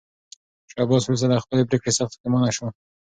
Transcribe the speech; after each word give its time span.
شاه 0.71 0.81
عباس 0.83 1.03
وروسته 1.03 1.27
له 1.29 1.43
خپلې 1.43 1.67
پرېکړې 1.69 1.91
سخت 1.97 2.13
پښېمانه 2.19 2.51
شو. 2.55 2.67